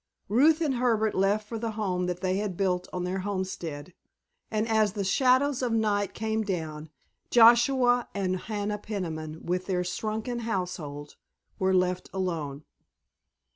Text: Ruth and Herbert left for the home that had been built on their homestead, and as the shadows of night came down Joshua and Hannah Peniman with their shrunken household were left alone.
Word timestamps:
Ruth 0.29 0.61
and 0.61 0.77
Herbert 0.77 1.13
left 1.13 1.47
for 1.47 1.59
the 1.59 1.73
home 1.73 2.07
that 2.07 2.23
had 2.23 2.23
been 2.33 2.53
built 2.53 2.87
on 2.91 3.03
their 3.03 3.19
homestead, 3.19 3.93
and 4.49 4.67
as 4.67 4.93
the 4.93 5.03
shadows 5.03 5.61
of 5.61 5.73
night 5.73 6.15
came 6.15 6.41
down 6.41 6.89
Joshua 7.29 8.07
and 8.15 8.37
Hannah 8.37 8.79
Peniman 8.79 9.45
with 9.45 9.67
their 9.67 9.83
shrunken 9.83 10.39
household 10.39 11.17
were 11.59 11.75
left 11.75 12.09
alone. 12.15 12.63